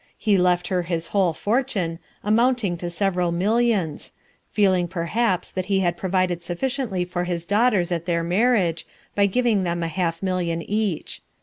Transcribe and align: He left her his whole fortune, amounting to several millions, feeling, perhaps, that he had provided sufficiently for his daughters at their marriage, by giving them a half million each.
He 0.17 0.35
left 0.35 0.69
her 0.69 0.81
his 0.81 1.09
whole 1.13 1.31
fortune, 1.31 1.99
amounting 2.23 2.75
to 2.77 2.89
several 2.89 3.31
millions, 3.31 4.13
feeling, 4.49 4.87
perhaps, 4.87 5.51
that 5.51 5.65
he 5.65 5.81
had 5.81 5.95
provided 5.95 6.41
sufficiently 6.43 7.05
for 7.05 7.25
his 7.25 7.45
daughters 7.45 7.91
at 7.91 8.07
their 8.07 8.23
marriage, 8.23 8.87
by 9.13 9.27
giving 9.27 9.61
them 9.61 9.83
a 9.83 9.87
half 9.87 10.23
million 10.23 10.63
each. 10.63 11.21